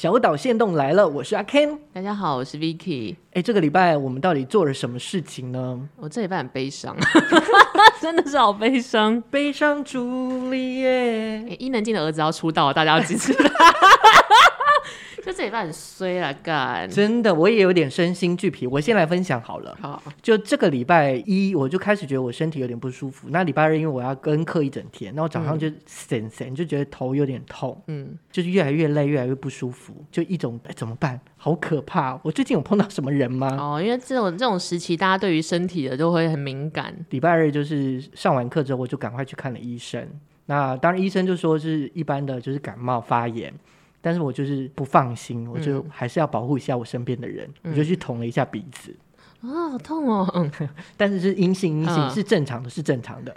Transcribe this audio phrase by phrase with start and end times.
[0.00, 3.16] 小岛限动来了，我是阿 Ken，大家好，我是 Vicky。
[3.34, 5.78] 哎，这个礼拜我们到底做了什么事情呢？
[5.98, 6.96] 我这礼拜很悲伤，
[8.00, 11.42] 真的是好悲伤，悲伤朱丽叶。
[11.58, 13.44] 伊能静的儿子要出道，大家要支持他。
[15.30, 16.90] 就这礼拜很衰了，干！
[16.90, 18.66] 真的，我也有点身心俱疲。
[18.66, 19.78] 我先来分享好了。
[19.80, 23.28] 好，就这个礼拜一，我就开始觉得我身体有点不舒服。
[23.30, 31.20] 那礼拜二，因为我要跟课一整天，那我早上就神神，就觉得头有点痛，嗯，就是越来越累，越来越不舒服，就一种哎怎么办？
[31.36, 32.18] 好可怕！
[32.24, 33.56] 我最近有碰到什么人吗？
[33.56, 36.92] 哦，因为这种这种时期，大家对于身体的都会很敏感。
[37.10, 40.04] 礼拜二就是上完课之后，我就赶快去看了医生。
[40.46, 43.54] 那当然，医生就说是一般的，就是感冒发炎。
[44.00, 48.94] 但是我就是不放心，我就还是要保护一下我身边的人，嗯、我就去捅了一下鼻子。
[49.42, 50.30] 啊、哦，好痛哦！
[50.34, 50.50] 嗯，
[50.96, 53.34] 但是是阴性，阴性、嗯、是正常的，是正常的。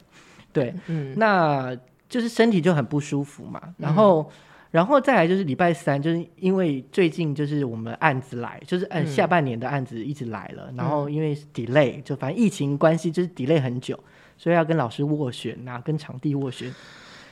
[0.52, 1.76] 对，嗯，那
[2.10, 3.74] 就是身体就很不舒服嘛。
[3.78, 4.32] 然后，嗯、
[4.72, 10.68] 然后再来就是礼拜三，就是因为最近就是我们案子来，就是按下半年的案子一直来了。
[10.72, 13.98] 嗯、然后因为 delay，就反正疫情关系，就是 delay 很久，
[14.38, 16.70] 所以要跟老师斡旋啊，跟场地斡旋。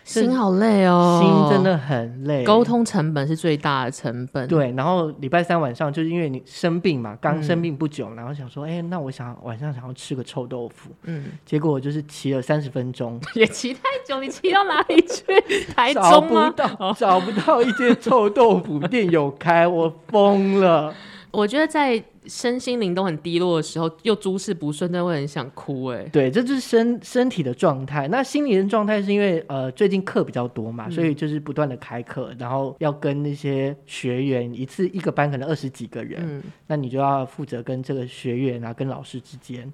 [0.03, 2.43] 心好累哦，心真的很累。
[2.43, 4.47] 沟通成本是最大的成本。
[4.47, 10.89] 对，然后礼拜三晚上就是因为你生病嘛，刚生病不久，嗯、然后想说，哎、欸，那我想晚上想要吃个臭豆腐。
[11.03, 15.65] 嗯，结果我就是骑了三十分钟， 也骑太久，你骑到哪里去？
[15.73, 16.51] 台中吗？
[16.57, 20.93] 找不到，找不到一间臭豆腐店有开，我疯了。
[21.31, 26.03] 我觉得在身心灵都很低落的时候，又诸事不顺，真的会很想哭哎。
[26.11, 28.07] 对，这就是身身体的状态。
[28.09, 39.71] 那心理的状态是因为呃最近课比较多嘛，嗯、所以就是不断的开课，然后要跟那些学员一次一个班可能二十几个人，嗯、那你就要负责跟这个学员啊跟老师之间，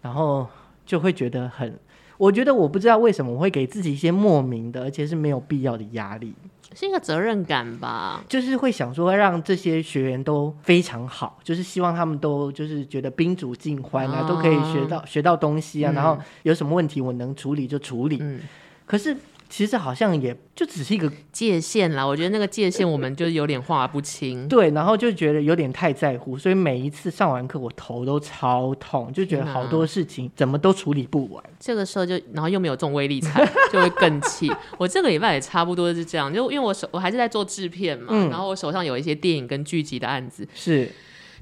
[0.00, 0.46] 然后
[0.84, 1.78] 就会觉得很，
[2.16, 6.32] 我觉得我不知道为什么我会给自己一些莫名的，而且是没有必要的压力。
[6.76, 18.18] 是一个责任感吧，就是会想说让这些学员都非常好，就是希望他们都就是觉得宾主尽欢啊，哦、都可以学到学到东西啊，嗯、然后有什么问题我能处理就处理。
[18.20, 18.40] 嗯、
[18.84, 19.16] 可是。
[19.48, 24.46] 其实好像也就只是一个界限啦，我觉得那个界限我们就有点划不清。
[24.50, 31.42] 对，然后就觉得有点太在乎，所以每一次上完课我头都超痛，就觉得好多事情怎么都处理不完。
[31.58, 34.50] 这个时候就，然后又没有这种威力彩， 就会更气。
[34.78, 40.90] 我这个礼拜也差不多是这样，就因为我手我还是在做制片嘛，嗯、然后我手上有一些电影跟剧集的案子是。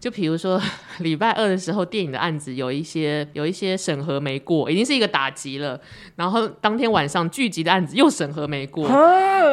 [0.00, 0.60] 就比如说
[1.00, 5.80] 礼拜二的时候，电影的案子有一些有一些审核没过，已经是一个打击了。
[6.16, 8.88] 然后当天晚上剧集的案子又审核没过，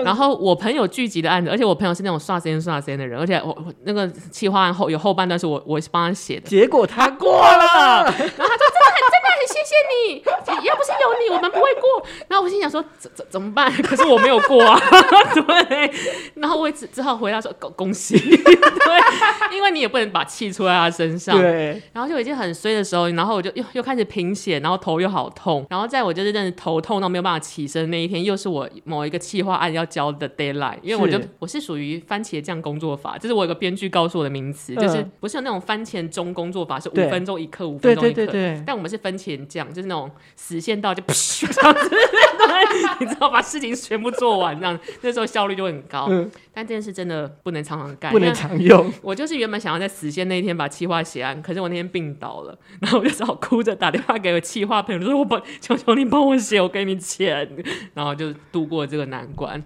[0.03, 10.23] 然后我朋友剧集的案子，而且我朋友是那种刷时间刷时间的人，而且我那个企划案后有后半段是我我帮他写的，结果他过了， 然后他说真的很真的很谢谢你，
[10.68, 12.06] 要不是有你我们不会过。
[12.28, 13.72] 然后我心想说怎怎怎么办？
[13.84, 14.79] 可是我没有过啊，
[15.34, 15.91] 对。
[16.35, 19.50] 然后我只只好回答说恭恭喜，对，
[19.81, 20.22] 也不能把。
[20.31, 31.28] 气出在他身上，对，然后就已经很衰的时候，然后我就 又又开始贫血，然后头又好痛，然后在我就是真的头痛到没有办法起身那一天，又是我某一个企划案要交的 d a y l i g h t 因为我就是。
[31.40, 38.25] 我是属于番茄酱工作法，就是我有个编剧告诉我的名词，嗯、就是不是有那种番茄钟工作法，是五分钟一刻，五分钟一刻，
[38.66, 41.90] 但我们是番茄酱，就是那种时限到就噗这样子，
[43.02, 46.08] 你知道把事情全部做完这样，那时候效率就很高。
[46.09, 48.91] 嗯、但这件事真的不能常常干，不能常用。
[49.02, 50.28] 我就是原本想要在时限。
[50.28, 57.50] 那一天把企划写完，可是我那天病倒了，然后我就只好哭着打电话给我企划朋友，说：“我帮，求求你帮我写，我给你钱。”
[57.94, 59.62] 然后就度过这个难关，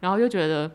[0.00, 0.70] 然后就觉得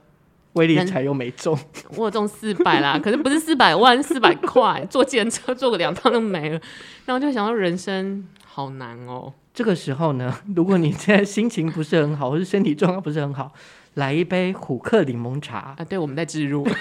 [0.53, 1.57] 威力彩又没中，
[1.97, 6.61] 我有中四百啦，可是不是四百万，四百块，坐计程车坐个两趟就没了，
[7.05, 9.33] 然后就想到人生好难哦。
[9.53, 13.53] 这个时候呢，如果你现在心情不是很好，或是身体状况不是很好，
[13.93, 15.85] 来一杯虎克柠檬茶啊！
[15.87, 16.65] 对，我们在置入。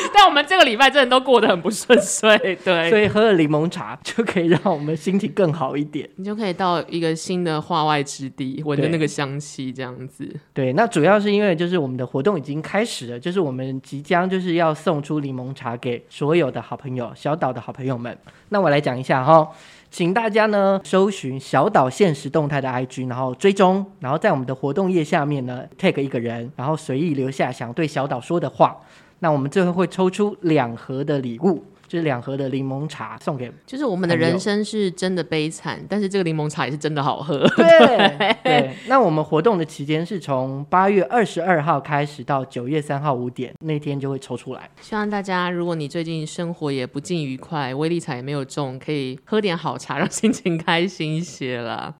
[0.14, 10.28] 但我们这个礼拜真的都过得很不顺遂， 对，所以喝了柠檬茶就可以让我们心情更好一点，你就可以到一个新的化外之地，闻着那个香气，这样子。
[10.52, 18.16] 对，那主要是因为就是我们的活动已经开始了，就是我们即将就是要送出柠檬茶给所有的好朋友，小岛的好朋友们。
[18.50, 19.48] 那我来讲一下哈，
[19.90, 28.76] 请大家呢搜寻小岛现实动态的 IG，然后追踪，然后在我们的活动页下面呢 tag 一个人，然后随意留下想对小岛说的话。
[29.20, 33.52] 那我们最后会抽出两盒的礼物，就是两盒的柠檬茶送给。
[33.66, 37.46] 就是我们的人生是真的悲惨，但是这个柠檬茶也是真的好喝。
[37.56, 38.74] 对 对。
[38.86, 44.68] 那我们活动的期间是从八月二十二号开始到九月三号五点，那天就会抽出来。
[44.80, 51.94] 希望大家，如果你最近生活也不尽愉快，威力彩也没有中，可以喝点好茶，让心情开心一些啦。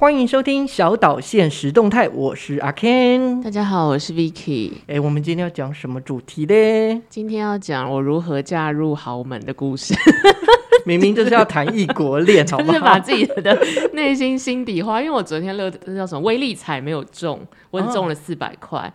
[0.00, 3.42] 欢迎收听小岛现实动态，我是阿 Ken。
[3.42, 4.72] 大家好，我是 Vicky。
[4.86, 6.98] 哎，我们今天要讲什么主题嘞？
[7.10, 9.94] 今天要讲我如何嫁入豪门的故事。
[10.86, 12.72] 明明就是要谈异国恋， 好不好？
[12.72, 13.62] 就是把自己的
[13.92, 15.02] 内心心底话。
[15.02, 17.38] 因为我昨天乐这叫什么威力彩没有中，
[17.70, 18.90] 我只中了四百块。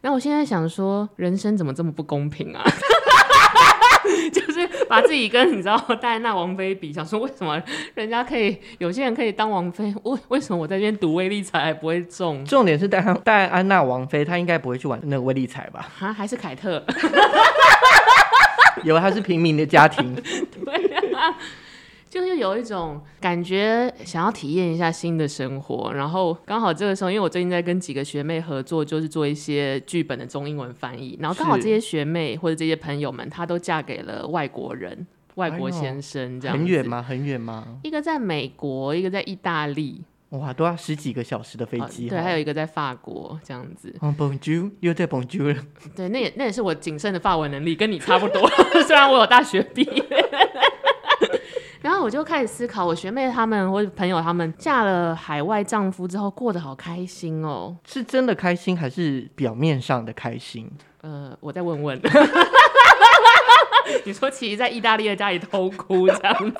[0.00, 2.64] 那、哦、我现在想说，人生怎么这么不公平啊？
[4.32, 7.60] 就是把自己跟你知道戴安娜王妃比，想说为什么
[7.94, 12.44] 人家可以，有些人可以当王妃，为为什么我在这边赌威力彩还不会中？
[12.44, 15.88] 重点是戴安戴安娜王妃，她应该不会去玩那个威力彩吧？
[16.00, 16.84] 啊，还是凯特？
[18.84, 20.14] 有，她是平民的家庭。
[20.64, 21.36] 对啊。
[22.08, 36.56] 就是有一种感觉，想要体验一下新的生活，然后刚好这个时候，因为我最近在跟几个学妹合作，就是做一些剧本的中英文翻译，然后刚好这些学妹或者这些朋友们，她都嫁给了外国人，外国先生，这样。
[36.56, 37.02] 很远吗？
[37.06, 37.78] 很远吗？
[37.82, 42.08] 一个在美国，一个在意大利，哇，都要十几个小时的飞机。
[42.08, 43.94] 对，还有一个在法国，这样子。
[44.00, 45.62] 哦，Bonjour，又在 Bonjour 了。
[45.94, 48.48] 对，那也那也是我仅剩的法文能力，跟你差不多，
[48.86, 50.04] 虽然我有大学毕业。
[51.88, 60.70] 然后我就开始思考，我学妹她们或者朋友她们嫁了海外丈夫之后过得好开心哦，是真的开心还是表面上的开心？
[61.00, 61.98] 呃，我再问问。
[64.04, 66.54] 你说其实在意大利的家里偷哭这样子，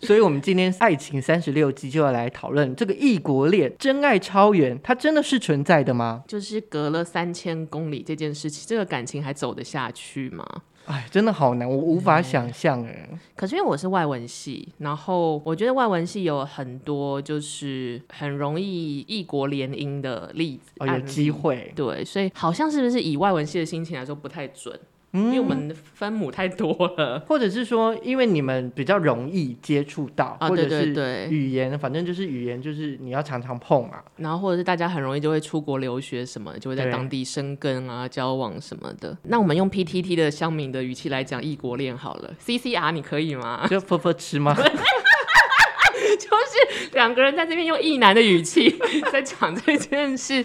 [0.06, 6.22] 所以我们今天爱情三十六计就要来讨论这个异国恋，真爱超远，它真的是存在的吗？
[6.28, 10.44] 就是隔了三千公里这件事情，这个感情还走得下去吗？
[10.86, 13.18] 哎，真的好难，我无法想象哎、嗯。
[13.36, 21.72] 可是因为我是外文系，然后我觉得外文系有很多就是很容易异国联姻的例子，哦，有机会。
[21.76, 24.78] 对，所以好像是不是以外文系的心情来说不太准。
[25.12, 34.02] 因为我们分母太多了，或者是说，因为你们比较容易接触到，或者是语言，反正就是语言，就是你要常常碰嘛。
[34.16, 39.14] 然后或者是大家很容易就会出国留学什么，就会在当地生根啊、交往什么的。
[39.24, 43.66] 那我们用 PTT 的乡民的语气来讲异国恋好了，CCR 你可以吗？
[43.68, 44.56] 就呵呵吃吗？
[46.18, 48.78] 就是两个人在这边用异男的语气
[49.12, 50.44] 在讲这件事。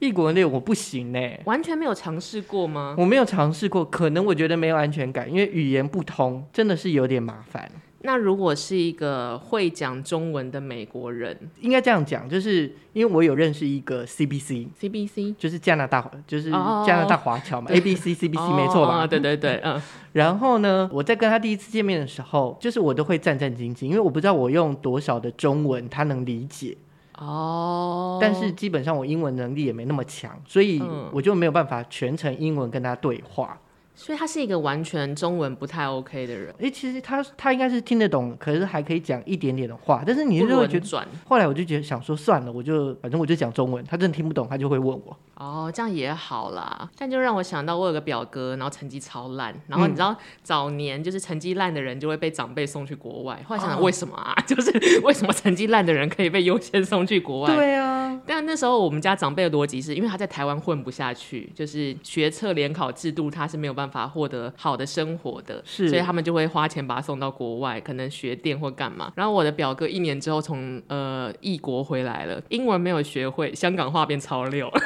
[0.00, 2.94] 异国恋我不行呢，完全没有尝试过吗？
[2.98, 7.70] 我没有尝试过，可能我觉得没有安全感，因为语言不通，真的是有点麻烦。
[8.02, 19.04] 那如果是一个会讲中文的美国人，应该这样讲，就是因为我有认识一个 CBC，CBC 就是加拿大，就是加拿大华侨嘛，ABC CBC 没错吧？
[19.04, 19.82] 对对对，嗯。
[20.12, 26.76] 然后呢，我在跟他第一次见面的时候，就是我都会战战兢兢，因为我不知道我用多少的中文他能理解。
[27.18, 30.80] 哦，oh, 但是基本上我英文能力也没那么强，所以
[31.12, 33.58] 我就没有办法全程英文跟他对话。
[33.98, 36.50] 所以他是一个完全中文不太 OK 的人。
[36.60, 40.04] 哎、欸，其实他他应该是听得懂，可是还可以讲一点点的话。
[40.06, 45.16] 但是你就会觉得，后来我就觉得想说算了，我就反正我就讲中文，他真的听不懂，他就会问我。
[45.34, 46.88] 哦，这样也好啦。
[46.96, 53.42] 但就让我想到我有个表哥，然后成绩超烂，然后你知道、嗯、早年就是成绩烂的人就会被长辈送去国外。
[53.48, 54.32] 后来想想为什么啊？
[54.36, 57.50] 哦、就是为什么成绩烂的人可以被优先送去国外？
[57.56, 58.20] 对啊。
[58.26, 63.87] 但那时候我们家长辈的逻辑是因为他在台湾混不下去，就是学测联考制度他是没有办法。
[63.88, 69.12] 法获得好的生活的，是，所以他们就会花钱把他送到国外，可能学电或干嘛。
[69.16, 74.70] 然后我的表哥一年之后从呃异国回来了，英文没有学会，香港话变超溜。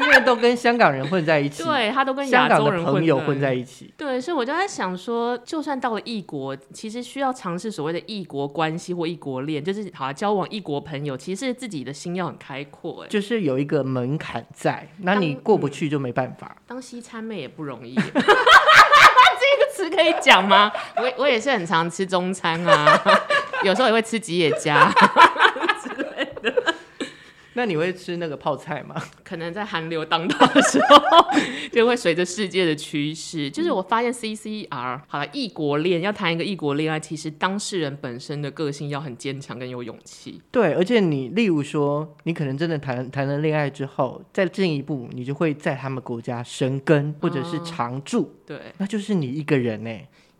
[0.00, 16.56] 因为都跟香港人混在一起，对，他都跟香港人朋友混在一起，对，所以我就在想说，就算到了异国，其实需要尝试所谓的异国关系或异国恋，就是好交往异国朋友，其实自己的心要很开阔，哎，就是有一个门槛在，那你过不去就没办法。
[16.66, 20.70] 当西餐妹也不容易， 这个词可以讲吗？
[20.96, 23.00] 我我也是很常吃中餐啊，
[23.64, 24.92] 有时候也会吃吉野家。
[27.58, 28.94] 那你会吃那个泡菜吗？
[29.24, 30.96] 可能在韩流当道的时候，
[31.72, 33.50] 就会随着世界的趋势。
[33.50, 40.40] 就是我发现 CCR 好了，异国恋要谈一个异国恋爱，其实当事人本身的个性要很坚强，跟有勇气。
[40.52, 48.22] 对，而且你例如说，你可能真的谈谈了恋爱之后，再进一步，你就会在他们国家生根，或者是常住。
[48.22, 49.90] 哦、对，那就是你一个人呢。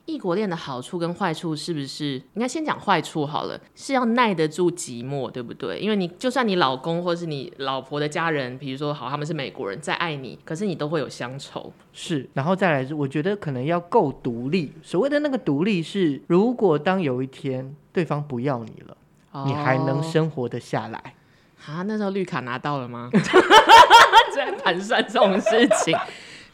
[0.08, 3.60] 异国恋的好处跟坏处是不是应该先讲坏处好了？
[3.74, 5.78] 是要耐得住寂寞，对不对？
[5.78, 11.70] 因为你就算你老公或是你老婆的家人，比如说好他们是美国人，再爱你，可是你都会有乡愁。
[11.92, 14.72] 是，然后再来是，我觉得可能要够独立。
[14.82, 18.96] 所谓的那个独立是，如果当有一天对方不要你了，
[19.32, 21.14] 哦、你还能生活得下来？
[21.66, 23.10] 啊，那时候绿卡拿到了吗？
[24.34, 25.94] 在盘算这种事情。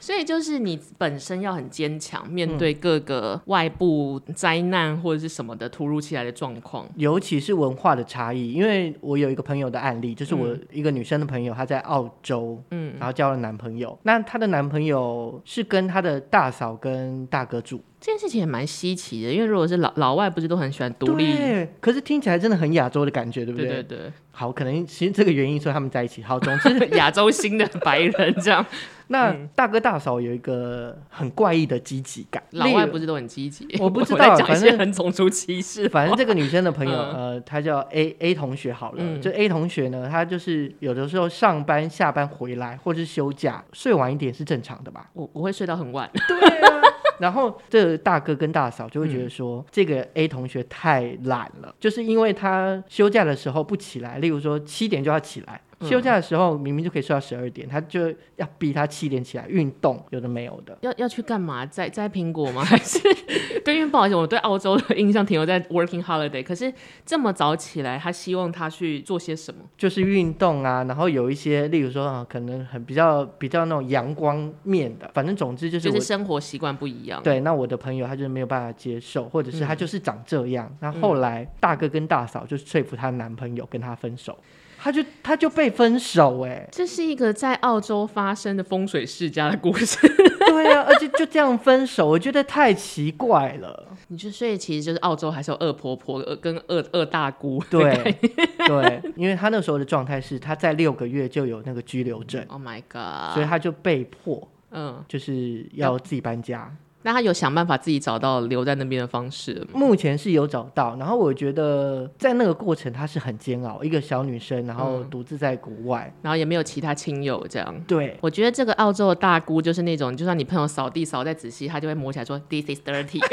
[0.04, 8.52] 所以就是你本身要很坚强，面对各个外部灾难或者是什么的突如其来的状况，尤其是文化的差异。
[8.52, 13.99] 因为我有一个朋友的案例，就是我一个女生的朋友，她在澳洲，嗯，然后交了男朋友。
[14.02, 17.80] 那她的男朋友是跟她的大嫂跟大哥住。
[18.04, 21.32] 这件事情也蛮稀奇的，因为如果是老老外，不是都很喜欢独立？
[21.38, 23.66] 对，可是听起来真的很亚洲的感觉，对不对？
[23.66, 24.12] 对对对。
[24.30, 26.23] 好，可能其实这个原因说他们在一起。
[26.23, 26.68] 好，总之
[26.99, 28.66] 亚洲新的白人 这样。
[29.06, 33.66] 那大哥大嫂有一个很怪异的积极感，老外不是都很积极？
[33.80, 35.88] 我不知道，反正很种族歧视。
[35.88, 45.08] 反正这个女生的朋友，呃，她叫 A A 同学好了，就 A 同学呢，她就是有的时候上班下班回来，或者是休假睡晚一点是正常的吧？
[45.14, 46.11] 我我会睡到很晚。
[46.28, 46.82] 对啊。
[47.18, 55.61] 然后这个大哥跟大嫂就会觉得说，嗯、这个 A 同学太懒了，就是因为他休假的时候不起来，例如说七点就要起来。
[55.83, 60.76] 休假的时候明明就可以睡到十二点，他就要逼他七点起来运动，有的没有的。
[60.81, 61.64] 要要去干嘛？
[61.66, 62.62] 摘摘苹果吗？
[62.64, 62.99] 还是
[63.64, 63.76] 对？
[63.76, 66.43] 因为不好意思，我对澳洲的印象停留在 working holiday。
[66.43, 66.73] 可是
[67.04, 69.61] 这么早起来，他希望他去做些什么？
[69.76, 75.11] 就是运动啊，然后有一些，例如说啊，可能很比较比较那种阳光面的。
[75.14, 77.23] 反正总之就是就是生活习惯不一样。
[77.23, 80.75] 对，那我的朋友他就是没有办法接受，或者是他就是长这样。
[80.81, 84.38] 那、嗯、后来大哥跟大嫂就说服她男朋友跟她分手。
[84.84, 89.96] 他就他就被分手哎，这是一个在澳洲发生的风水世家的故事。
[90.46, 93.88] 对啊，而且就这样分手，我觉得太奇怪了。
[94.08, 97.64] 你就所以其实就是澳洲还是有二婆婆跟二二大姑。
[97.70, 97.94] 对
[98.68, 102.44] 对，因为他那时候的状态是他在六个月就有那个居留证。
[102.48, 103.32] Oh my god！
[103.32, 106.70] 所以他就被迫嗯，就是要自己搬家。
[107.06, 109.66] 那他有想办法自己找到留在那边的方式？
[109.75, 117.78] 目前是有找到，然后我觉得在那个过程他是很煎熬，一个小女生，然后独自在国外，嗯，然后也没有其他亲友这样。
[117.87, 123.20] 对，我觉得这个澳洲的大姑就是那种，就算你朋友扫地扫再仔细，她就会摸起来说 “This is dirty”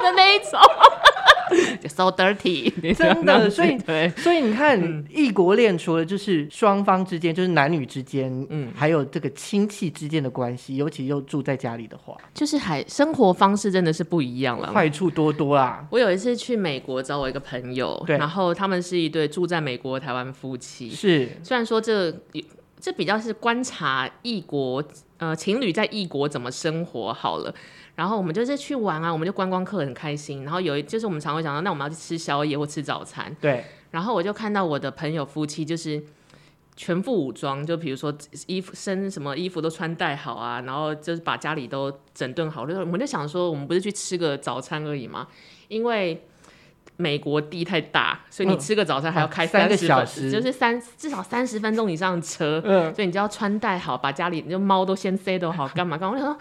[0.00, 0.58] 的那一种。
[1.88, 15.86] So dirty，真的，所以对，所以你看，异国恋除了就是双方之间，就是男女之间，嗯，还有这个亲戚之间的关系，尤其又住在家里的话，就是还生活方式真的是不一样了，坏处多多啦。
[15.90, 22.12] 我有一次去美国找我一个朋友，然后他们是一对住在美国的台湾夫妻，是，虽然说这
[22.80, 24.82] 这比较是观察异国，
[25.16, 27.52] 呃，情侣在异国怎么生活好了。
[27.98, 30.44] 然后我们就是去玩啊，我们就观光客很开心。
[30.44, 33.34] 然后有一就是我们常会讲到，那我们要去吃宵夜或吃早餐。
[33.40, 33.64] 对。
[33.90, 36.00] 然后我就看到我的朋友夫妻就是
[36.76, 42.64] 全副武装，就比如说衣服、身什么衣服都穿戴好啊，然后就是把家里都整顿好。
[42.64, 45.26] 就我们就想说，我们不是去吃个早餐而已吗？
[45.66, 46.24] 因为
[46.98, 52.62] 美国地太大，所以你吃个早餐还要开三个小时，就是三至少三十分钟以上的车。
[52.64, 52.94] 嗯。
[52.94, 56.14] 所以你就要穿戴好，把家里就猫都先塞都好，干嘛干嘛。
[56.14, 56.38] 我就说。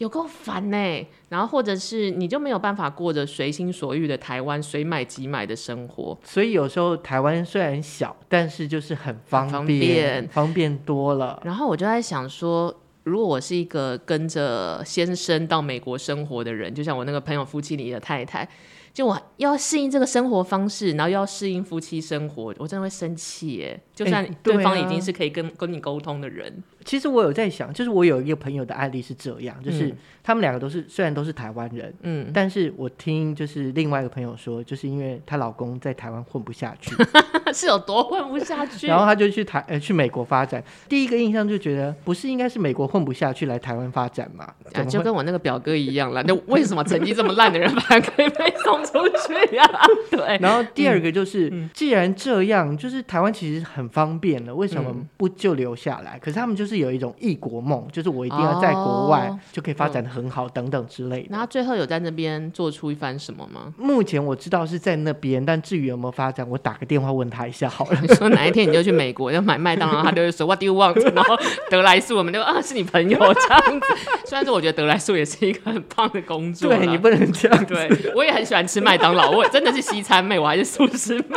[0.00, 11.38] 有够烦呢，然后或者是你就没有办法过着随心所欲的台湾随买即买的生活，所以有时候台湾虽然小，但是就是很方便，方便，方便多了。
[11.44, 18.48] 然后我就在想说，如果我是一个跟着先生到美国生活的人，就像我那个朋友夫妻里的太太。
[18.92, 23.80] 就我要适应这个生活方式，然后又要适应夫妻生活，我真的会生气耶。
[23.94, 36.94] 就算对方已经是可以跟、欸啊、跟你沟通的人，其实我有在想，就是我有一个朋友的案例是这样，就是他们两个都是虽然都是台湾人，嗯，但是我听就是另外一个朋友说，就是因为她老公在台湾混不下去，
[37.52, 40.64] 是有多混不下去，然后他就去台呃去美国发展。
[40.88, 44.50] 第一个印象就觉得不是应该是美国混不下去来台湾发展嘛？
[44.72, 46.22] 啊，就跟我那个表哥一样了。
[46.22, 48.80] 那为什么成绩这么烂的人反而可以被送？
[48.80, 49.64] 出去呀，
[50.10, 50.38] 对。
[50.40, 56.16] 然后第二个就是，嗯、既然这样，就是台湾其实很方便了，为什么不就留下来？
[56.16, 61.28] 嗯、可是他们就是有一种异国梦，就是我一定要在国外就可以发展的很好，等等之类的。
[61.30, 63.72] 那、哦嗯、最后有在那边做出一番什么吗？
[63.76, 67.98] 目前我知道是在那边，但至于有没有发展，我打个电话问他一下好了。
[68.02, 71.00] 你说哪一天你就去美国要买麦当劳，他就会说 What do you want？
[71.14, 71.36] 然后
[71.68, 73.86] 德莱素，我们就啊是你朋友这样子。
[74.26, 77.66] 虽然说我觉得德莱素也是一个很棒的工作，对你不能这样。
[77.66, 81.36] 对，我也很喜欢吃麦当劳，我真的是西餐妹，我还是素食妹。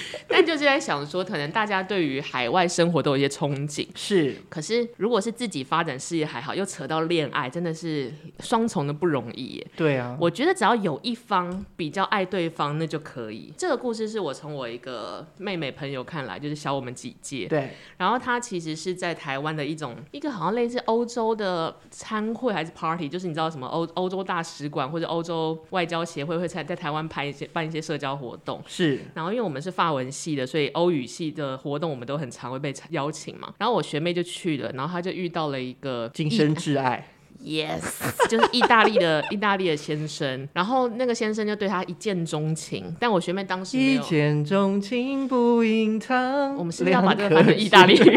[0.28, 4.36] 但就是在想说，可能大家对于海外生活都有一些憧憬，是。
[4.48, 9.66] 可是如果是自己发展事业还好，又扯到恋爱，真的是双重的不容易耶。
[9.76, 13.52] 对啊，我觉得只要有一方比较爱对方，那就可以。
[13.58, 17.46] 这个故事是我从我一个妹妹朋友看来，就是小我们几届。
[17.46, 17.70] 对。
[17.98, 28.62] 然后她其实是在台湾的一种一个好像类似欧洲的参会还是 party，就是你知道什么欧欧洲大使馆或者欧洲外交协会会在在台湾拍一些办一些社交活动。
[28.66, 29.00] 是。
[29.14, 29.81] 然后因为我们是发。
[29.82, 33.52] 法文系系的，所以欧语系的活动我们都很常会被邀请嘛。
[33.58, 37.08] 然后我学妹就去了，然后她就遇到了一个今生挚爱。
[37.44, 37.80] Yes，
[38.28, 43.76] 就是意大利的 意大利的先生，然后那个先生就对他一见钟情，但我学妹当时。
[43.76, 46.54] 一见钟情不隐藏。
[46.54, 48.16] 我们是要把这个翻成意大利语，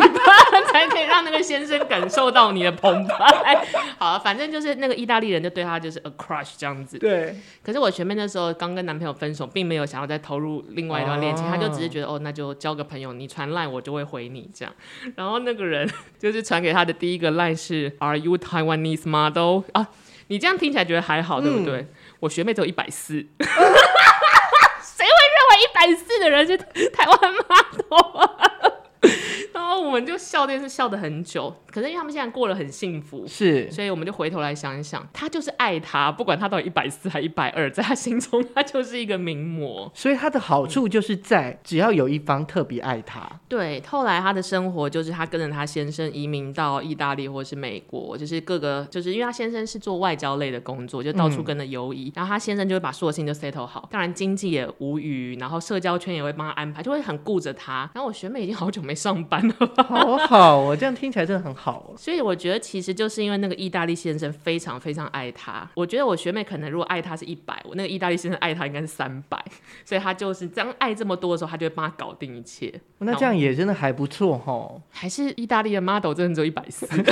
[0.72, 3.66] 才可以让那个先生感受到你的澎湃？
[3.98, 6.98] 好，反正就是那个意大利人就对他就是 a crush 这样子。
[6.98, 7.36] 对。
[7.64, 14.74] 可是我学妹那时候刚跟男朋友分手，并没有想要再投入另外一段恋情，她、哦、就只是觉得哦，那就交个朋友，你传赖我就会回你这样。
[15.16, 19.34] 然后那个人就是传给他的第一个赖是 Are you Taiwanese？
[19.34, 19.88] 都啊，
[20.28, 21.80] 你这样听起来觉得还好，对不对？
[21.82, 21.88] 嗯、
[22.22, 28.52] 我学妹只有一百四， 谁会认为一百四的人是台湾 model 啊？
[29.54, 39.90] 然后我们就笑电视笑得很久，可是因为他们现在过得很幸福，是，所以我们就回头来想一想，他就是爱他，不管他到底一百四还一百二，在他心中他就是一个名模。
[39.94, 43.30] 所以他的好处就是在、嗯、只要有一方特别爱他。
[43.48, 57.90] 对，后来他的生活就是他跟着他先生移民到意大利或是美国，就是各个就是因为他先生是做外交类的工作，就到处跟着游移，嗯、然后他先生就会把所有事情都 settle 好，当然经济也无虞，然后社交圈也会帮他安排，就会很顾着他。
[57.94, 59.48] 然后我学妹已经好久没上班。
[59.78, 61.94] 好好，我这样听起来真的很好。
[61.98, 65.70] 所以我觉得其实就是因为那个意大利先生非常非常爱他。
[65.76, 69.38] 我觉得我学妹可能如果爱他是一百，我那个意大利先生爱他应该是三百，
[69.84, 72.74] 所以他就是这样爱这么多的时候，他就会帮他搞定一切。
[73.00, 74.82] 那这样也真的还不错哈。
[74.90, 76.86] 还是意大利的 model 真的只有一百四。
[76.88, 77.04] 不是，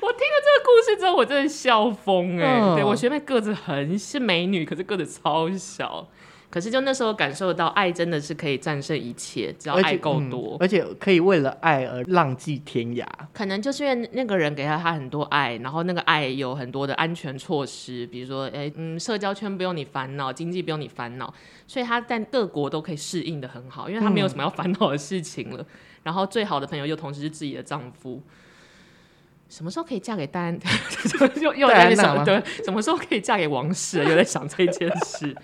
[0.00, 2.60] 我听了这个故事之后，我真的笑疯哎、欸。
[2.60, 6.08] 嗯、对，我学妹个子很是美女，可是个子超小。
[6.56, 13.04] 可是，就那时候感受到，爱真的是可以战胜一切，只要爱够多，而且，嗯，而且可以为了爱而浪迹天涯。
[13.34, 21.30] 可能就是因为那个人给了他很多爱，然后那个爱有很多的安全措施，比如说，哎，嗯，社交圈不用你烦恼，经济不用你烦恼，
[21.66, 25.58] 所以他在各国都可以适应的很好，因为他没有什么要烦恼的事情了。
[25.60, 25.66] 嗯，
[26.04, 28.22] 然后最好的朋友又同时是自己的丈夫。
[29.50, 30.58] 什么时候可以嫁给戴安？
[31.38, 34.02] 又又在想对，什么时候可以嫁给王室？
[34.02, 35.36] 又在想这件事。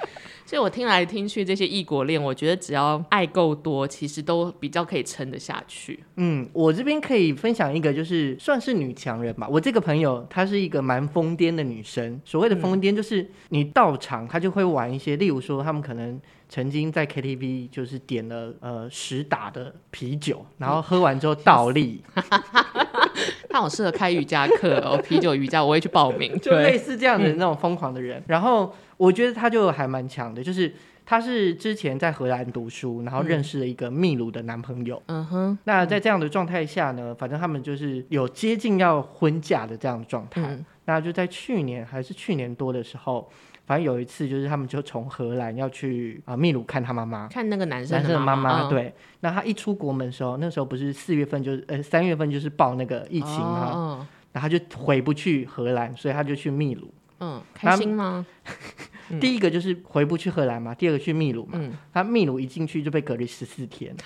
[0.53, 6.05] 所以我听来听去这些异国恋，我觉得只要爱够多，其实都比较可以撑得下去。
[6.17, 9.49] 嗯，我这边可以分享一个，就是算是女强人吧。
[9.49, 12.21] 我这个朋友她是一个蛮疯癫的女生。
[12.23, 22.05] 所谓的疯癫，就是你到场，她就会玩一些，例如说他们可能曾经在 KTV 就是点了呃十打的啤酒，然后喝完之后倒立。
[23.53, 28.19] 他好适合开瑜伽课 哦，啤酒瑜伽我会去报名，就类似这样的那种疯狂的人。
[28.19, 30.73] 嗯、然后我觉得他就还蛮强的，就是
[31.05, 35.01] 他是之前在荷兰读书，然后认识了一个秘鲁的男朋友。
[35.07, 35.59] 嗯哼。
[35.65, 40.41] 那在这样的状态下呢，反正他们就是有接近要婚嫁的这样的状态。
[40.41, 43.31] 嗯、那就在去年还是去年多的时候。
[43.65, 48.65] 反正有一次，就是他们就从荷兰要去啊秘鲁看他妈妈，看那个男生的男生的妈妈。
[48.65, 56.93] 哦、对，那他一出国门的时候，那时候不是四月份，就是呃三月份，就是爆那个疫情嘛，哦、然后他就回不去荷兰，所以他就去秘鲁。
[57.21, 58.27] 嗯，开心吗？
[59.21, 61.53] 第一个就是回不去荷兰嘛，第二个去秘鲁嘛。
[61.55, 63.95] 嗯、他秘鲁一进去就被隔离十四天。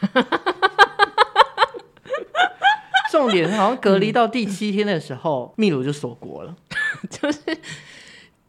[3.10, 6.54] 重点好像隔离到第七天的时候，秘鲁就锁国了，
[7.08, 7.40] 就是。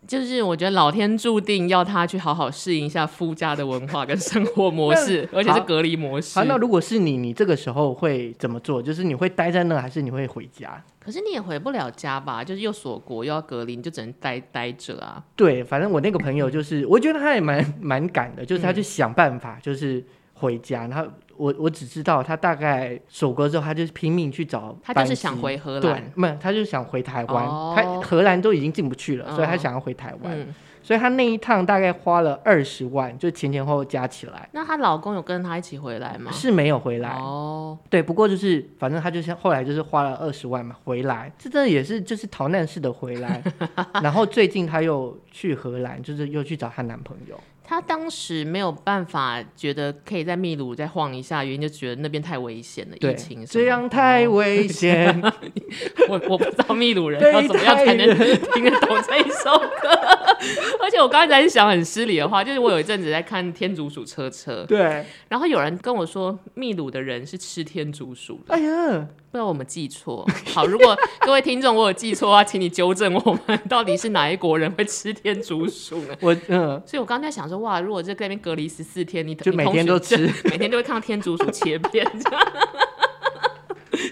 [0.07, 6.39] 就是我觉得老天注定要他去好好适应一下夫家的文化跟生活模式， 而且是隔离模式。
[6.39, 8.81] 好，那如果是你，你这个时候会怎么做？
[8.81, 10.81] 就是你会待在那，还是你会回家？
[10.99, 12.43] 可是你也回不了家吧？
[12.43, 15.23] 就是又锁国又要隔离，你就只能待待着啊。
[15.35, 21.11] 对，反正我那个朋友就是， 我觉得他也蛮蛮赶的，就是他去想办法，就是回家，然后。
[21.37, 34.49] 我我只知道他大概首歌之后，他就是拼命去找，他就是想回荷兰，对，没有，他就是想回台湾，哦、他荷兰都已经进不去了，哦、所以他想要回台湾，嗯、所以她那一趟大概花了二十万，就前前后后加起来。
[34.51, 36.31] 那她老公有跟她一起回来吗？
[36.31, 43.43] 是没有回来哦，对，不过就是反正她就是后来就是花了二十万嘛，回来，这真的也是就是逃难式的回来，
[44.01, 47.39] 然后最近她又去荷兰，就是又去找她男朋友。
[47.69, 55.21] 她当时没有办法，觉得可以在秘鲁再晃一下，原因就觉得那边太危险了，疫情这样太危险。
[56.07, 58.07] 我我不知道秘鲁人要怎么样才能
[58.53, 59.51] 听得懂这一首
[59.81, 60.16] 歌，
[60.81, 69.07] 而且我刚才在想很失礼的话，就是我有一阵子在看天竺鼠车车，对，然后有人跟我说秘鲁的人是吃天竺鼠的，哎呀。
[69.29, 76.15] 不知道我们记错，好，如果各位听众我有记错的话，请你纠正我们，到底是哪一国人会吃天竺鼠呢？
[76.21, 82.09] 我嗯，所以我刚才想说，哇，如果在这边隔离十四天，你就 每天都吃，每天都会看到天竺鼠切片，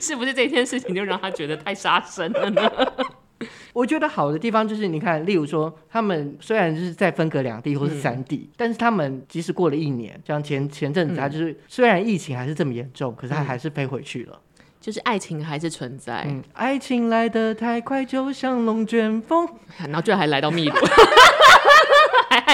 [0.01, 2.69] 是不是这件事情就让他觉得太杀生了呢？
[3.73, 14.39] 我觉得好的地方就是，你看，例如说，他们虽然就是在分隔两地或是三地，嗯、但是他们即使过了一年，像前前阵子，他就是、嗯、虽然疫情还是这么严重，可是他还是飞回去了。
[14.79, 16.23] 就是爱情还是存在。
[16.27, 19.47] 嗯，爱情来得太快，就像龙卷风，
[19.81, 20.81] 然后居然还来到秘鲁，还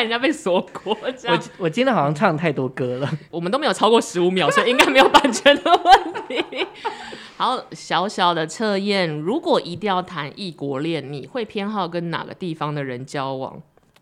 [0.01, 0.97] 害人家被锁国。
[1.03, 6.65] 我我今天好像唱太多歌了，我们都没有超过十五秒，所以应该没有版权的问题。
[7.37, 13.61] 好，小小的测验，如果一定要谈异国恋，你会偏好跟哪个地方的人交往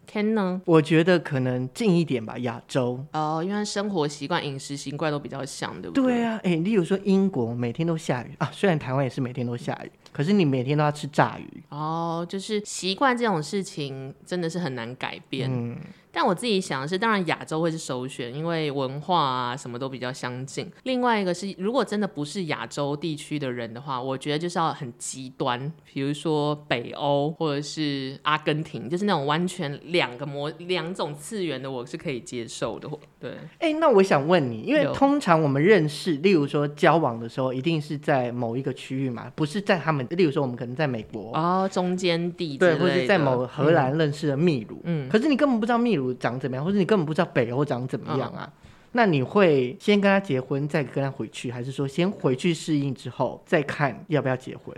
[0.09, 0.61] ？Ken 呢？
[0.65, 3.05] 我觉得可能近一点吧，亚洲。
[3.13, 6.15] 哦，因为生活习惯、饮食习惯都比较像，对不对？
[6.15, 11.63] 对啊，哎，例如说英国每天都下雨啊，虽然台湾也是每天都下雨，可是你每天都要吃炸鱼。
[11.69, 15.49] 哦，就是习惯这种事情真的是很难改变。
[15.49, 15.77] 嗯。
[16.11, 20.69] 但我自己想的是，当然亚洲会是首选，因为文化啊什么都比较相近。
[20.83, 32.89] 另外一个是，如果真的不是亚洲地区的人的话，我觉得就是要很极端，比如说北欧或者是阿根廷，就是那种完全两个模两种次元的，我是可以接受的。
[33.19, 33.29] 对，
[33.59, 46.09] 哎、欸，那我想问你，因为通常我们认识，例如说交往的时候，一定是在某一个区域嘛，不是在他们，例如说我们可能在美国哦，中间地对，或者在某荷兰认识的秘鲁，嗯，可是你根本不知道秘鲁。
[46.13, 48.51] 长怎么样，或者你根本不知道北欧长怎么样啊？
[48.51, 48.51] 嗯、
[48.93, 54.75] 那你会先跟他结婚，再跟他回去，还是说先回去适应之后再看要不要结婚？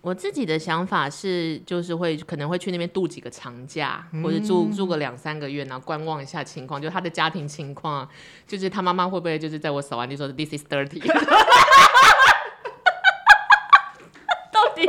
[0.00, 8.06] 我自己的想法是，就是会可能会去那边度几个长假，嗯、或者住住个两三个月，然后观望一下情况，就他的家庭情况，
[8.46, 11.00] 就是他妈妈会不会就是在我扫完地说 this is dirty，
[14.52, 14.88] 到底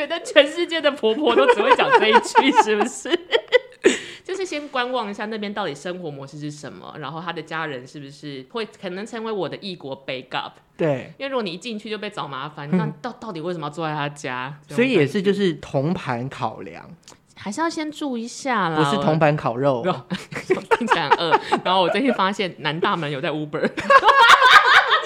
[0.00, 3.10] 觉得全世界的婆婆都只会讲这一句，是不是？
[4.24, 10.52] 就是先观望一下那边到底生活模式是什么，然后他的家人是不是会可能成为我的异国 backup？
[10.76, 14.56] 对，因为如果你一进去就被找麻烦，嗯、那到到底为什么要住在他家？
[14.68, 16.88] 所以也是就是同盘考量，
[17.36, 18.76] 还是要先住一下啦。
[18.76, 19.84] 不是同盘烤肉，
[20.78, 21.40] 听起来很饿。
[21.64, 23.60] 然后我最近发现南大门有在 Uber，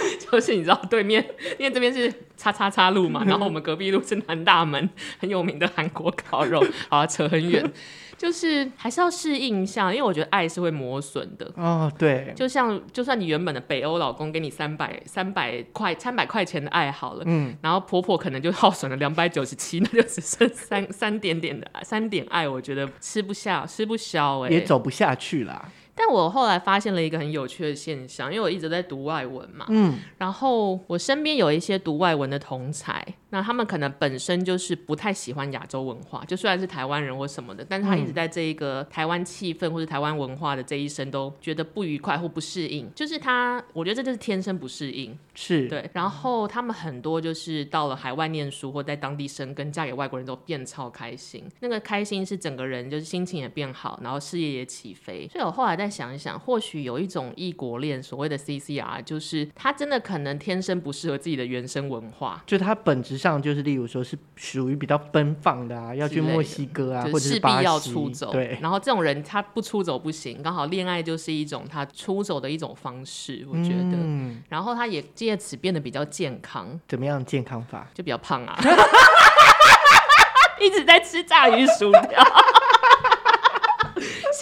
[0.31, 1.25] 就是你知道对面，
[1.59, 4.89] 因为这边是叉叉叉路嘛，然后我们隔壁路是南大门，
[5.19, 7.73] 很有名的韩国烤肉， 好扯很远。
[8.17, 11.51] 就是还是要适应一下，因为我觉得爱是会磨损的。
[11.57, 25.69] 哦，对，就像就算你原本的北欧老公给你三百三百块三百块钱的爱好了，嗯，然后婆婆可能就耗损了两百九十七，那就只剩三三点点的三点爱，我觉得吃不下吃不消哎、欸，也走不下去啦。
[25.95, 45.89] 但我后来发现了一个很有趣的现象，因为我一直在读外文嘛，嗯，然后我身边有一些读外文的同才，那他们可能本身就是不太喜欢亚洲文化，就虽然是台湾人或什么的，但是他一直在这一个台湾气氛或者台湾文化的这一生都觉得不愉快或不适应，就是他，我觉得这就是天生不适应，是对。
[45.93, 55.29] 然后他们很多就是到了海外念书或在当地生根，嫁给外国人都变超开心，那个开心是整个人就是心情也变好，然后事业也起飞。
[55.29, 55.84] 所以我后来在。
[55.85, 68.33] 再想一想，或许有一种异国恋，所谓的 CCR，就是他真的可能天生不适合自己的原生文化，就他本质上就是，例如说是属于比较奔放的啊，要去墨西哥啊，或者是势必要出走。
[68.33, 73.93] 对，然后这种人他不出走不行，刚好恋爱就是一种他出走的一种方式，我觉得。
[73.93, 76.81] 嗯，然后他也借此变得比较健康。
[76.89, 77.87] 怎么样健康法？
[77.93, 78.59] 就比较胖啊，
[80.59, 82.25] 一直在吃炸鱼薯条。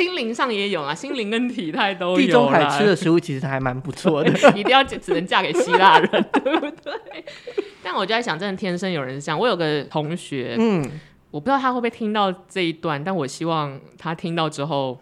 [0.02, 2.16] 心灵上也有啊，心灵跟体态都有。
[2.16, 7.24] 地中海吃的食物其实还蛮不错的， 一定要只能嫁给希腊人，对不对？
[7.82, 9.38] 但我就在想，真的天生有人是这样。
[9.38, 10.84] 我有个同学，嗯，
[11.30, 14.98] 我不知道他会不会听到这一段，但我希望他听到之后。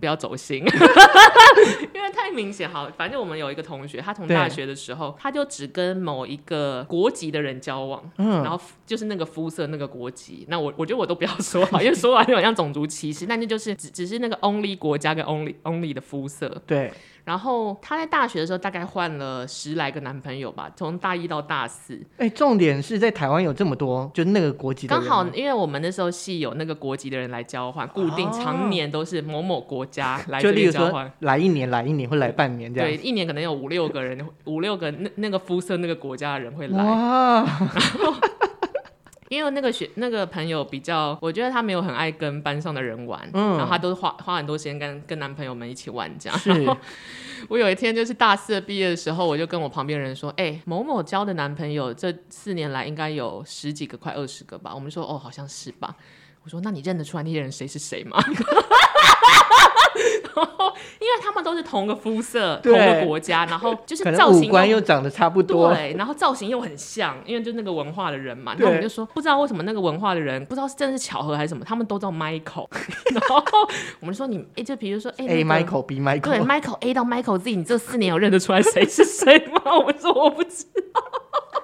[0.00, 0.64] 不要走心，
[1.94, 2.68] 因为太明显。
[2.68, 10.46] 好，反正我们有一个同学，他从大学的时候，他就只跟某一个国籍的人交往，嗯，然后就是那个肤色、那个国籍。
[10.48, 13.26] 那我我觉得我都不要说好， 因为说完就好像种族歧视。
[13.26, 16.90] 但是就是只只是那个 only 国家跟 only only 的肤色，对。
[17.24, 22.00] 然后他在大学的时候大概换了十来个男朋友吧，从大一到大四。
[22.16, 25.04] 哎，重点是在台湾有这么多，就那个国籍的人。
[25.04, 32.88] 刚好因为我们那时候系有那个国籍的人来交换，固定常年都是某某国家来这里交换，来一年来一年会来半年这样。
[32.88, 36.82] 对，一年可能有五六个人，五六个那那个肤色那个国家的人会来。
[36.82, 37.42] 哇！
[37.44, 38.14] 然后
[39.30, 46.36] 因为那个学那个朋友比较，我觉得他没有很爱跟班上的人玩，嗯，然后他都花花很多时间跟跟男朋友们一起玩这样。
[46.44, 46.76] 然后
[47.48, 55.94] 我有一天就是大四毕业的时候，我就跟我旁边人说：“哎、欸，某某交的男朋友这四年来应该有十几个，快二十个吧。”我们说：“哦，好像是吧。”
[56.42, 58.20] 我说：“那你认得出来那些人谁是谁吗？”
[60.36, 68.54] 因为他们都是同个肤色、对同个国家，然后就是造型五官又长得差不多，对，然后造型又很像，因为就那个文化的人嘛。
[68.54, 72.68] 对然后我们就说，不知道为什么那个文化的人，不知道是真的是巧合还是什么，他们都叫 Michael。
[73.12, 73.42] 然后
[74.00, 79.62] 我们说你，哎，就比如说，哎、，A 那个 Michael B Michael，对，Michael A 到 Michael Z，你这四年有认得出来谁是谁吗？
[79.78, 81.59] 我们说我不知道。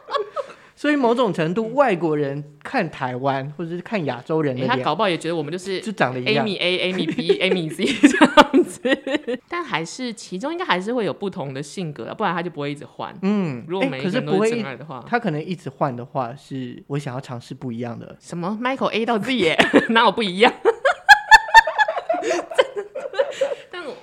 [0.77, 9.41] 所以某种程度，外国人看台湾或者是看亚洲人他搞不好也觉得我们就是就长得一样，Amy A、Amy B、Amy Z 这样子。
[9.49, 13.17] 但还是其中应该还是会有不同的性格，不然他就不会一直换。
[13.23, 18.15] 嗯，如果每一个人都是真爱的话，他可能一直换的话，是我想要尝试不一样的。
[18.21, 19.57] 什么 Michael A 到 Z 耶，
[19.89, 20.53] 哪有不一样？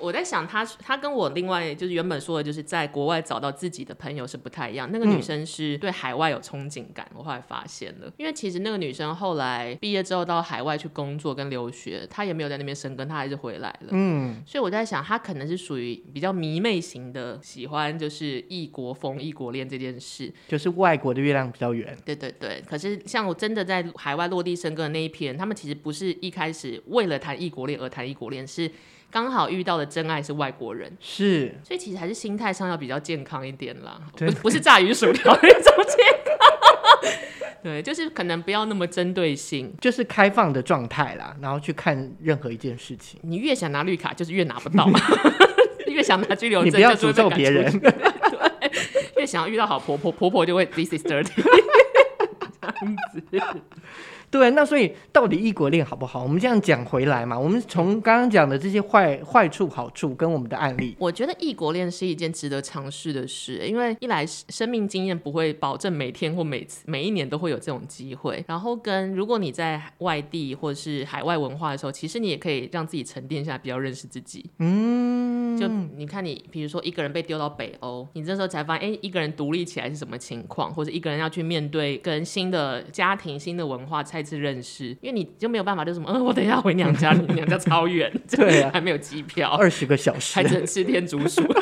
[0.03, 4.89] 我在想他，他跟我另外就是原本说的，就是在国外找到自己的朋友是不太一样。
[4.91, 8.11] 那个女生是对海外有憧憬感，我后来发现了。
[8.17, 13.87] 因为其实那个女生后来毕业之后到海外去工作跟留学，她也没有在那边生根，她还是回来了。
[13.91, 21.97] 嗯，所以我在想，她可能是属于比较迷妹型的，喜欢就是异国风、异国恋这件事，就是外国的月亮比较圆。
[22.03, 22.61] 对对对。
[22.67, 28.69] 可是像我真的在海外落地生根的那一批人，他们其实不是一开始为了谈异国恋而谈异国恋，是。
[29.13, 37.13] 刚好遇到的真爱是外国人，是，所以其实还是心态上要比较健康一点啦，不 不是炸鱼薯条那种健康，
[37.61, 43.19] 对，就是可能不要那么针对性，就是开放的状态啦，然后去看任何一件事情。
[43.21, 44.89] 你越想拿绿卡，就是越拿不到，
[45.85, 47.93] 越想拿居留证，你不要诅咒别人，对，
[49.17, 51.43] 越想要遇到好婆婆，婆婆就会 this is dirty，
[53.29, 53.61] 这样子。
[54.33, 56.23] 对，那所以到底异国恋好不好？
[56.23, 74.49] 我们这样讲回来嘛，我们从刚刚讲的这些坏坏处、好处跟我们的案例，我觉得异国恋是一件值得尝试的事，因为一来生命经验不会保证每天或每次每一年都会有这种机会，然后跟如果你在外地或是海外文化的时候，其实你也可以让自己沉淀下，比较认识自己。
[74.57, 84.22] 嗯，就你看你，比如说一个人被丢到北欧，你这时候才发现，哎，一个人独立起来是什么情况，或者一个人要去面对跟新的家庭、新的文化才。
[84.23, 91.41] 次认识，因为你就没有办法，就什么，嗯、呃，我等一下回娘家，你娘家超远， 对、啊，还没有机票，二十个小时，还只能吃天竺鼠。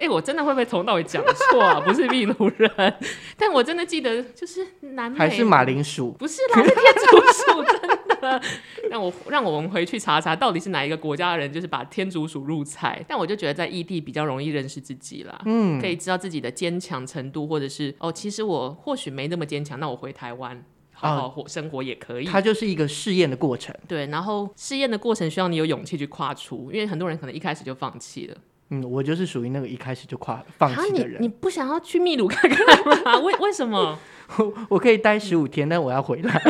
[0.00, 1.78] 哎、欸，我真的会不会从头到尾讲错啊？
[1.84, 2.94] 不是秘鲁人，
[3.36, 6.10] 但我真的记得就是南美，还是马铃薯？
[6.18, 8.09] 不是啦，是天竺鼠，真的。
[8.90, 13.04] 让我让我们回去查查，到底是哪一个国家的人，就是把天竺鼠入菜。
[13.08, 22.24] 但我就觉得在异地比较容易认识自己啦，嗯，可以知道自己的坚强程度，或者是哦，其实我或许没那么坚强，那我回台湾好好活生活也可以。
[22.24, 24.06] 它就是一个试验的过程，对。
[24.06, 28.36] 然后试验的过程需要你有勇气去跨出，因为很多人可能一开始就放弃了。
[28.72, 31.20] 嗯，我就是属于那个一开始就跨放弃的人。
[31.20, 33.18] 你你不想要去秘鲁看看吗？
[33.24, 33.98] 为为什么？
[34.38, 36.40] 我 我可以待十五天，但我要回来。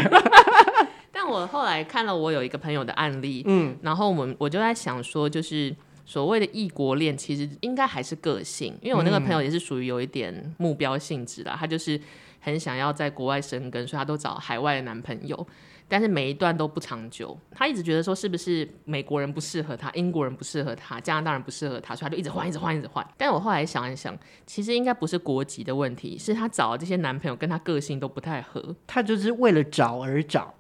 [1.31, 12.01] 但我后来看了我有一个朋友的案例，嗯，然后我们我就在想说，就是所谓的异国恋，其实应该还是个性，因为我那个朋友也是属于有一点目标性质的，他就是
[12.41, 15.47] 很想要在国外生根，所以他都找海外的男朋友。
[15.93, 23.05] 但是每一段都不长久，他一直觉得说是不是美国人不适合他，英国人不适合他，加拿大人不适合他，所以他就一直换，一直换，一直换。
[23.17, 24.17] 但是我后来想一想，
[24.47, 30.55] 其实应该不是国籍的问题，是他找的这些男朋友跟他个性都不太合，他就是为了找而找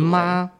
[0.00, 0.52] 吗？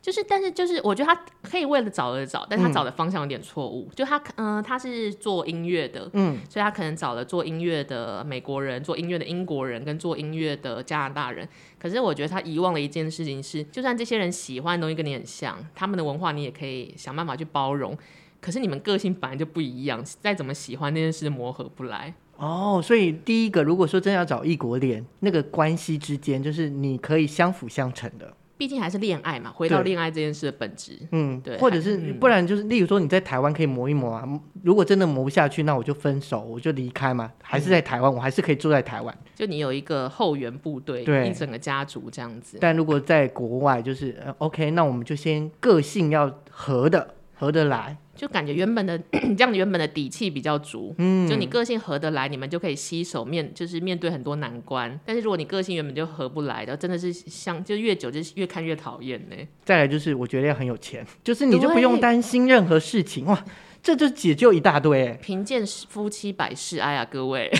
[0.00, 3.88] 就是，但是就是，我觉得他可以为了找而找，但他找的方向有点错误。
[3.90, 11.48] 嗯、就他，嗯、呃，他是做音乐的，嗯，所以他可能找了做音乐的美国人，做音乐的英国人，跟做音乐的加拿大人。
[11.78, 17.96] 可是我觉得他遗忘了一件事情是，就算这些人喜欢的东西跟你很像，他们的文化你也可以想办法去包容。
[18.42, 22.12] 可是你们个性本来就不一样，再怎么喜欢那件事磨合不来。
[22.36, 28.34] 哦，所以第一个，如果说真要找异国恋，那个关系之间就是你可以相辅相成的。
[28.56, 34.28] 毕竟还是恋爱嘛，回到恋爱这件事的本质，嗯，对，或者是不然就是，例如说你在台湾可以磨一磨啊，
[34.62, 42.58] 如果真的磨不下去，那我就分手，我就离开嘛，还是在台湾，我还是可以住在台湾，就你有一个后援部队，对，一整个家族这样子。
[42.60, 47.96] 但如果在国外，就是呃，OK，那我们就先个性要合的，合得来。
[48.16, 48.98] 就感觉原本的
[49.36, 54.98] 这样，原本的底气比较足，嗯，就你个性合得来，你们就可以携手面，就是面对很多难关。
[55.04, 59.36] 但是如果你个性原本就合不来的，真的是像就越久就越看越讨厌呢。
[59.64, 63.44] 再来就是我觉得要很有钱，就是你就不用担心任何事情哇，
[63.82, 65.18] 这就解救一大堆。
[65.20, 67.50] 贫贱夫妻百事哀啊，各位。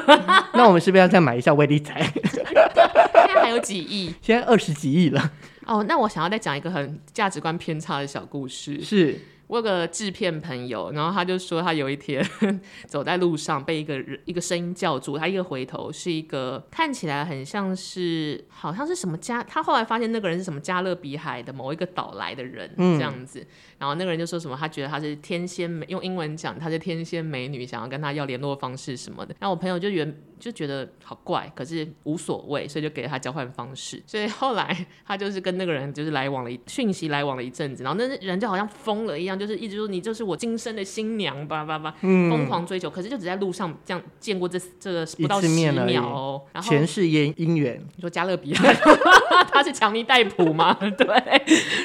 [0.54, 2.02] 那我们是不是要再买一下威力彩？
[2.02, 4.14] 现在还有几亿？
[4.22, 5.32] 现在二十几亿了。
[5.66, 8.82] 哦，那我想要再讲一个很价值观偏差的小故事。
[8.82, 9.20] 是。
[9.48, 12.24] 我有个制片朋友，然后他就说他有一天
[12.86, 23.46] 走在路上被一个人一个声音叫住，他一个回头是一个看起来很像是好像是什么加，他后来发现那个人是什么加勒比海的某一个岛来的人这样子，嗯、
[23.78, 39.37] 然后那个人就说什么他觉得他是天仙美，用英文讲他是天仙美女，想要跟他要联络方式什么的，然后我朋友就原就觉得好怪，可是无所谓，所以就给了他交换方式，所以后来 他就是跟那个人就是来往了一讯息来往了一阵子，然后那人就好像疯了一样。
[39.38, 46.42] 就是一直说你就是我今生的新娘吧吧吧，疯狂追求，可是就只在路上这样见过这这个不到十秒哦。
[46.52, 48.74] 然后前世姻姻缘，你说加勒比海，
[49.52, 50.74] 他是强尼戴普吗？
[50.98, 51.06] 对。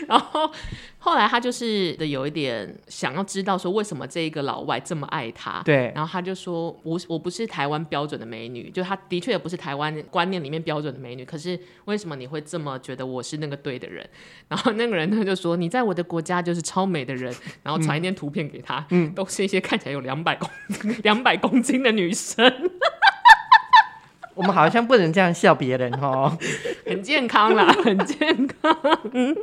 [0.08, 0.50] 然后
[1.04, 5.62] 后来他就是有一点想要知道说为什么这一个老外这么爱他。
[5.66, 5.92] 对。
[5.94, 11.26] 然后他就说我我不是台湾标准的美女，就他的确也不是台湾观念里面标准的美女。
[11.26, 14.10] 可是为什么你会这么觉得我是那个对的人？
[14.48, 17.36] 然后那个人他就说你在我的国家就是超美的人。
[17.62, 20.50] 然后传一点图片给他，嗯， 都是一些看起来有两百公
[21.04, 22.50] 两百公斤的女生。
[24.36, 26.38] 我们好像不能这样笑别人哦，
[26.86, 28.78] 很健康啦， 很健康。
[29.12, 29.36] 嗯，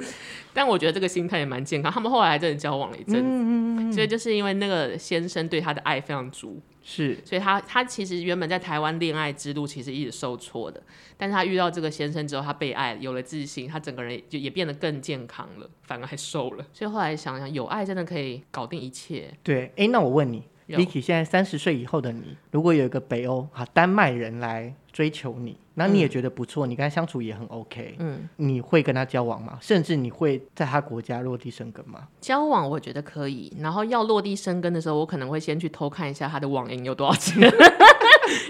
[0.53, 1.91] 但我觉得这个心态也蛮健康。
[1.91, 10.83] 他们后来还真的交往了一阵子，嗯，所以就是因为那个先生对他的爱非常足，是，所以他他其实原本在台湾恋爱之路其实一直受挫的，
[11.17, 16.67] 但是他遇到这个先生之后，他被爱，有了自信，他整个人就也变得更健康了，反而还瘦了。
[16.73, 19.33] 所以后来想想，有爱真的可以搞定一切。
[19.43, 20.43] 对，哎，那我问你。
[20.71, 29.59] Vicky，现在三十岁以后的你，如果有一个北欧啊丹麦人来追求你，那你也觉得不错，嗯、你跟他相处也很 OK，嗯，你会跟他交往吗？
[29.61, 32.09] 甚至你会在他国家落地生根吗？
[32.21, 37.49] 交往我觉得可以，然后要落地生根的时候，我可能会先去偷看一下他的网银有多少钱。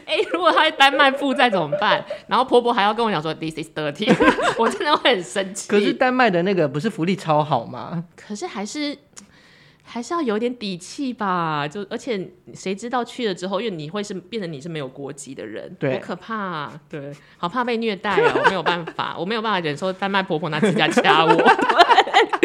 [0.07, 2.05] 哎、欸，如果他在丹麦负债怎么办？
[2.27, 4.15] 然后婆婆还要跟我讲说 This is dirty，
[4.59, 5.69] 我真的会很生气。
[5.69, 8.05] 可是丹麦的那个不是福利超好吗？
[8.17, 8.97] 可是还是。
[9.93, 21.35] 还是要有点底气吧，就而且谁知道去了之后，因为你会是变成你是没有国籍的人，对，好可怕啊，对，好怕被虐待哦，我没有办法，我没有办法忍受丹麦婆婆拿指甲掐我，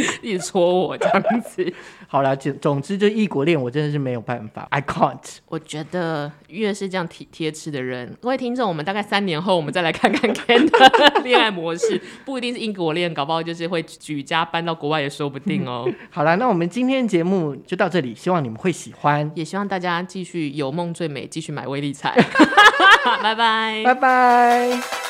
[0.21, 1.73] 一直戳我这样子。
[2.07, 5.37] 好了，总总之就异国恋，我真的是没有办法，I can't。
[5.47, 15.91] 我觉得越是这样体贴吃的人，各位听众，我们大概三年后，我们再来看看 Ken 的 恋爱模式，不一定是异国恋，搞不好就是会举家搬到国外也说不定哦。
[16.09, 17.35] 好了，那我们今天节目。
[17.65, 22.15] 就到这里，希望你们会喜欢，也希望大家继续有梦最美，继续买威力彩，
[23.21, 25.04] 拜拜，拜拜。